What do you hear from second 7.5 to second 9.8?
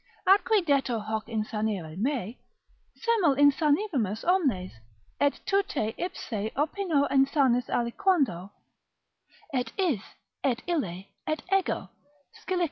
aliquando, et